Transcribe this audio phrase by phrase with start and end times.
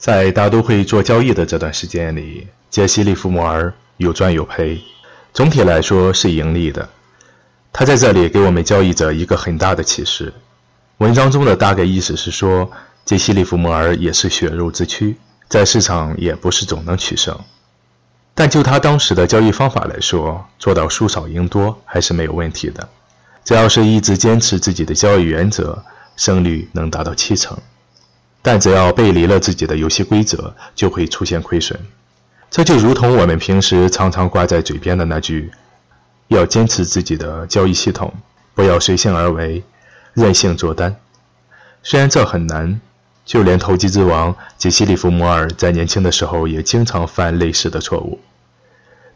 [0.00, 4.80] 在大都会做交易的这段时间里，杰西·利弗摩尔有赚有赔，
[5.34, 6.88] 总体来说是盈利的。
[7.70, 10.32] 他在这里给我们交易者一个很大的启示。
[10.96, 12.70] 文章中的大概意思是说，
[13.04, 15.14] 杰西·利弗摩尔也是血肉之躯，
[15.50, 17.38] 在市场也不是总能取胜。
[18.34, 22.88] 但就他当时的交易方法来说，做到输少赢多还是没有问题的。
[23.44, 25.84] 只要是一直坚持自己的交易原则，
[26.16, 27.58] 胜率能达到七成。
[28.42, 31.78] 但只要背离了自己的游戏规则，就会出现亏损。
[32.50, 35.52] 这就如同我们平时常常挂在嘴边的那句
[36.28, 38.12] ：“要坚持自己的交易系统，
[38.54, 39.62] 不要随性而为，
[40.14, 40.96] 任性做单。”
[41.82, 42.80] 虽然这很难，
[43.24, 48.18] 就连投机之王杰西·利弗摩尔在年轻的时候也经常犯类似的错误。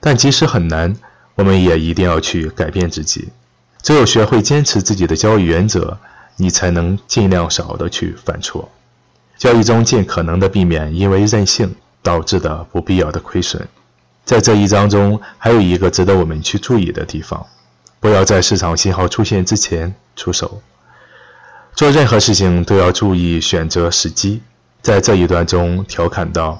[0.00, 0.94] 但即使很难，
[1.34, 3.30] 我们也一定要去改变自己。
[3.82, 5.98] 只有学会坚持自己的交易原则，
[6.36, 8.70] 你才能尽量少的去犯错。
[9.44, 13.68] 交易中尽可能的避免因为任性导致的不必要的亏损。
[14.24, 17.44] 在这一章中，还有一个值得我们去注意的地方：
[18.00, 20.62] 不要在市场信号出现之前出手。
[21.74, 24.40] 做任何事情都要注意选择时机。
[24.80, 26.58] 在这一段中调侃道：“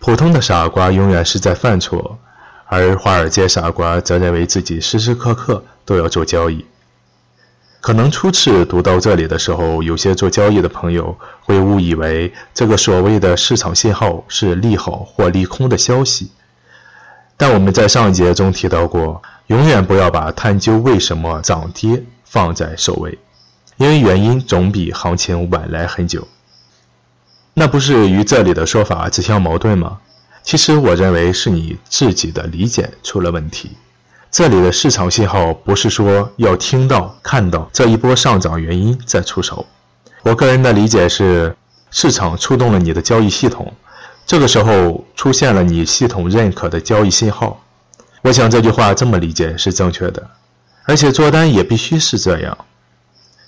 [0.00, 2.18] 普通的傻瓜永远是在犯错，
[2.64, 6.64] 而华尔街傻瓜则认为自己时时刻刻都要做交易。”
[7.82, 16.30] 可能初次读到这里的时候，有些做交易的朋友会误以为这个所谓的市场信号是利好或利空的消息。
[17.36, 23.18] 但我们在上一节中提到过，永远不要把探究为什么涨跌放在首位，
[23.78, 26.28] 因为原因总比行情晚来很久。
[27.54, 29.98] 那不是与这里的说法自相矛盾吗？
[30.44, 33.72] 其实我认为是你自己的理解出了问题。
[34.32, 39.66] 这里的市场信号不是说要听到、看到这一波上涨原因再出手。
[40.22, 41.54] 我个人的理解是，
[41.90, 43.70] 市场触动了你的交易系统，
[44.24, 47.62] 这个时候出现了你系统认可的交易信号。
[48.22, 50.26] 我想这句话这么理解是正确的，
[50.84, 52.56] 而且做单也必须是这样。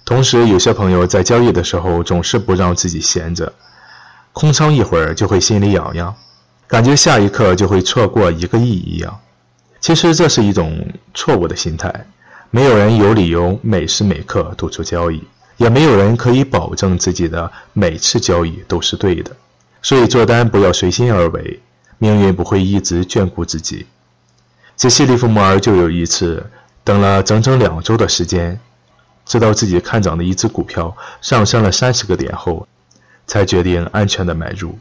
[0.05, 3.51] 同时，有些朋友在交易的时候总是不让自己闲着，
[4.35, 6.15] 空仓一会儿就会心里痒痒，
[6.69, 9.19] 感觉下一刻就会错过一个亿一样。
[9.85, 11.93] 其实这是一种错误的心态，
[12.51, 15.23] 没有人有理由每时每刻都做交易，
[15.59, 19.31] 也没有人可以保证自己的每次交易都是对的。
[19.83, 21.61] 所以做单不要随心而为，
[21.99, 23.85] 命运不会一直眷顾自己。
[24.75, 26.43] 杰西·利弗莫尔就有一次
[26.83, 28.59] 等了整整两周的时间，
[29.27, 32.67] 直到自己看涨的一只股票上升了三十个点后，
[33.27, 34.79] 才决定安全的买入，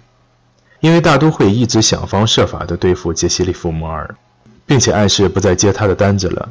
[0.79, 4.15] 因为大都会一直想方设法的对付杰西·利弗莫尔。
[4.65, 6.49] 并且暗示不再接他的单子了，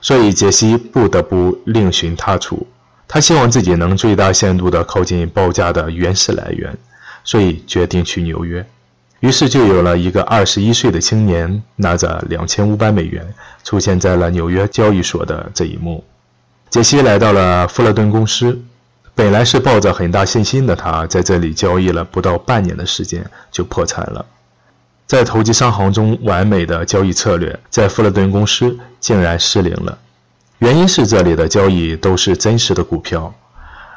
[0.00, 2.66] 所以杰西不得不另寻他处。
[3.06, 6.76] 他希望自己能最大限度地靠近报价的原始来源，
[7.24, 8.64] 所以决定去纽约。
[9.18, 16.02] 于是就有了一个二十一岁的青年拿着两千五百美元出现在了纽约交易所的这一幕。
[16.70, 18.58] 杰西来到了富勒顿公司，
[19.14, 24.24] 本来是抱着很大信心的他，在这里交易了不到半年的时间就破产了。
[25.10, 29.98] 在投机商行中完美的交易策略，在富勒顿公司竟然失灵了。
[30.60, 33.34] 原因是这里的交易都是真实的股票，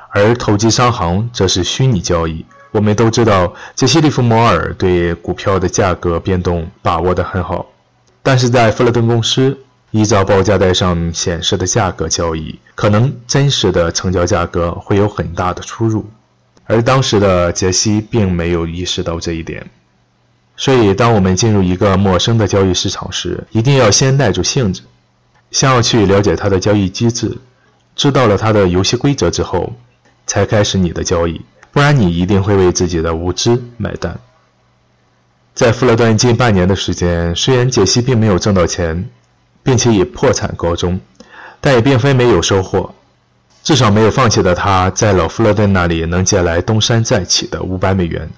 [0.09, 2.44] 而投机商行则是虚拟交易。
[2.72, 7.68] 我们都知道，杰西·利弗摩尔对股票的价格变动把握得很好，
[8.24, 9.56] 但是在富勒顿公司，
[9.91, 16.07] 依照报价单上显示的价格交易，可能真实的成交价格会有很大的出入，
[16.66, 19.63] 而当时的杰西并没有意识到这一点。
[20.56, 24.81] 所以，当我们进入一个陌生的交易市场时，一定要先耐住性子，
[25.50, 27.36] 先要去了解它的交易机制，
[27.96, 29.74] 知道了它的游戏规则之后，
[30.28, 34.18] 才开始你的交易，不然你一定会为自己的无知买单。
[35.56, 39.09] 在富勒顿近半年的时间，虽然杰西并没有挣到钱，
[39.63, 41.00] 并且以破产告终，
[41.59, 42.94] 但也并非没有收获，
[43.63, 48.30] 至少没有放弃的他，在老富勒顿那里能借来东山再起的五百美元。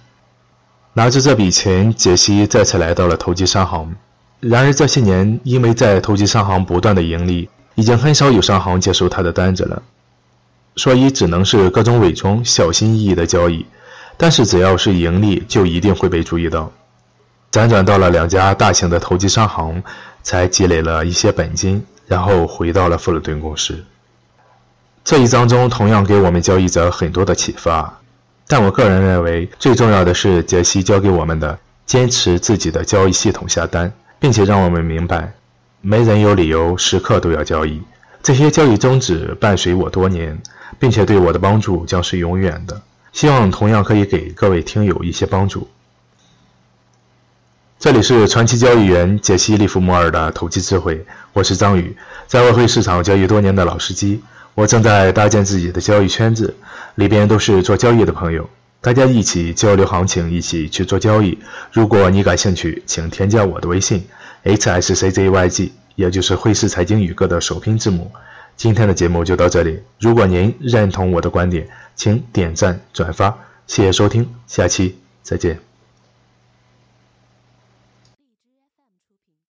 [0.98, 3.94] 拿着这笔钱，杰西再次来到了投机商行。
[4.40, 9.84] 然而这些年，因为在投机商行不断的盈利，已经很少有商行接受他的单子了，
[10.78, 13.66] 所以只能是各种伪装、小心翼翼的交易。
[14.16, 16.72] 但是只要是盈利，就一定会被注意到。
[17.52, 19.84] 辗转到了两家大型的投机商行，
[20.24, 23.84] 才积累了一些本金，然后回到了富勒顿公司。
[25.04, 28.00] 这一章中同样给我们交易者很多的启发。
[28.48, 35.34] 但我个人认为，最重要的是杰西教给我们的：坚持自己的交易系统下单，并且让我们明白，
[35.82, 37.82] 没人有理由时刻都要交易。
[38.22, 40.42] 这些交易宗旨伴随我多年，
[40.80, 42.82] 并且对我的帮助将是永远的。
[43.14, 45.68] 希望同样可以给各位听友一些帮助。
[47.80, 51.96] 这里是传奇交易员解析利弗莫尔的投机智慧，我是张宇，
[52.28, 54.22] 在外汇市场交易多年的老司机，
[54.56, 56.56] 我正在搭建自己的交易圈子，
[56.96, 58.50] 里边都是做交易的朋友，
[58.80, 61.38] 大家一起交流行情，一起去做交易。
[61.74, 64.08] 如果你感兴趣，请添加我的微信
[64.46, 68.10] hsczyg，也就是汇市财经宇哥的首拼字母。
[68.56, 73.38] 今天的节目就到这里，如果您认同我的观点，请点赞转发，
[73.68, 75.75] 谢谢收听，下期再见。